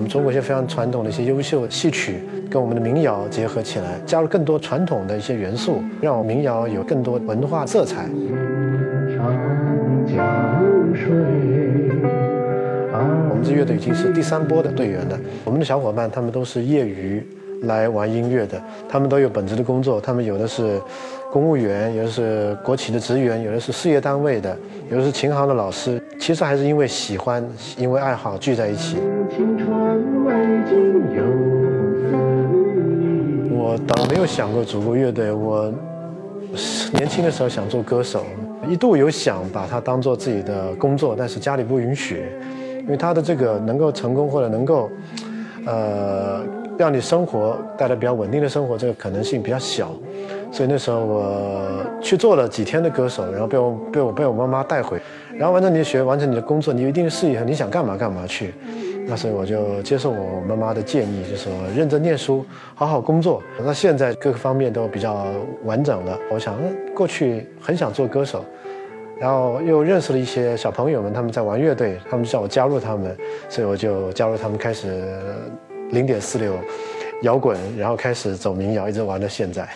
[0.00, 2.20] 们中国一些非常传统的一些优秀戏曲
[2.50, 8.08] 跟我们的民谣结合起来，加入更多传统的一些元素，让民谣有更多文化色彩。
[13.30, 15.18] 我们这乐队已经是第三波的队员了。
[15.44, 17.24] 我们的小伙伴他们都是业余
[17.62, 20.80] 来玩音乐的，他们都有本职的工作，他们有的是
[21.30, 24.56] 公务员，有的是国企的职员，有的是事业单位的，
[24.90, 26.02] 有的是琴行的老师。
[26.18, 27.44] 其实还是因为喜欢，
[27.76, 28.96] 因为爱好聚在一起。
[33.50, 35.72] 我倒没有想过组过乐队，我
[36.92, 38.24] 年轻的时候想做歌手，
[38.68, 42.24] 一度有想把它当做自己的工作，但是家里不允许。
[42.82, 44.90] 因为他的这个能够成功或者能够，
[45.64, 46.40] 呃，
[46.78, 49.90] 让你生活带来比较稳定的生活，这个可能性比较小，
[50.50, 51.62] 所以那时候我
[52.00, 55.00] 去做了几天的歌手，然后被我被我被我妈妈带回，
[55.36, 58.54] 然后完成你的学，完成你的工作，你有一定的事业，你想干嘛干嘛去，
[59.06, 63.42] 那所以我就接受我妈妈的建议，就是说认真念书，好好工作。
[63.64, 65.26] 那现在各个方面都比较
[65.64, 66.58] 完整了，我想
[66.94, 68.44] 过去很想做歌手。
[69.20, 73.16] 然后又认识了一些小朋友们，他们在玩乐队，他们叫我加入他们，
[73.48, 75.00] 所以我就加入他们，开始
[75.92, 76.58] 零点四六
[77.20, 79.68] 摇滚，然后开始走民谣，一直玩到现在。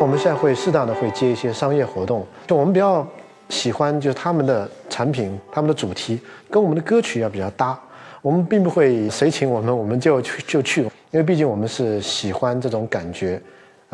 [0.00, 3.06] 我们现在会适当的会接一些商业活动，就我们比较
[3.48, 6.20] 喜欢就是他们的产品，他们的主题
[6.50, 7.78] 跟我们的歌曲要比较搭。
[8.20, 13.40] 我们并不会谁请我们我们就去就去，因为毕竟我们是喜欢这种感觉，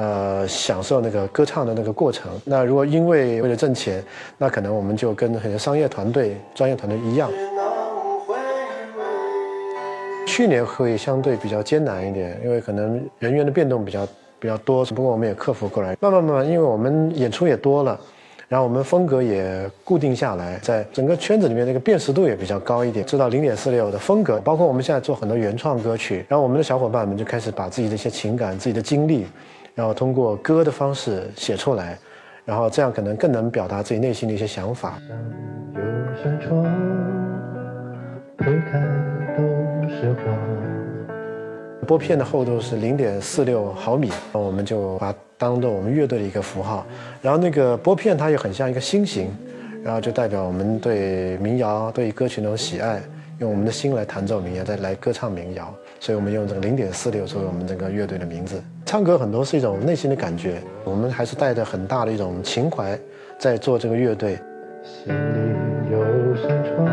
[0.00, 2.32] 呃，享受那个歌唱的那个过程。
[2.42, 4.02] 那如果因为为了挣钱，
[4.38, 7.30] 那可能我们就跟很多商业团队、专业团队一样。
[10.26, 14.08] 去年会相对比较艰难一点，因为可能人员的变动比较
[14.38, 15.94] 比较多，不过我们也克服过来。
[16.00, 18.00] 慢慢慢慢，因为我们演出也多了。
[18.48, 29.26] 然后我们风格也固定下来，在整个圈子里面那个辨识度也比较高一点，知道零点四六的风格，包括我们现在做很多原创歌曲，然后我们的小伙伴们就开始把自己的一些情感、自己的经历，
[29.74, 31.98] 然后通过歌的方式写出来，
[32.44, 34.98] 然后这样可能更能表达自己内心的一些想法。
[35.74, 35.80] 有
[36.22, 36.64] 扇窗，
[38.36, 38.80] 推开
[39.36, 39.42] 都
[39.88, 40.22] 是花。
[41.86, 46.86] 拨片的厚度是零点四六毫米，那我们就把它当做我们乐队的一个符号。
[47.20, 49.28] 然后那个拨片它又很像一个心形，
[49.82, 53.02] 然后就代表我们对民谣、对歌曲那种喜爱，
[53.38, 55.74] 用我们的心来弹奏民谣，再来歌唱民谣。
[55.98, 58.62] 所以我们用这个零点四六作为我们整个乐队的名字。
[58.90, 62.98] 唱歌很多是一种内心的感觉，我们还是带着很大的一种情怀
[63.38, 64.36] 在做这个乐队。
[64.82, 66.84] 心里有扇窗，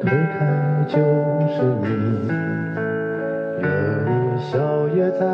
[0.00, 0.96] 推开就
[1.54, 1.86] 是你。
[4.50, 5.24] 笑也在，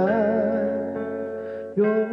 [1.76, 2.10] 永。